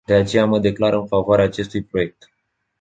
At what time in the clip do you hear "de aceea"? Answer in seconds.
0.07-0.45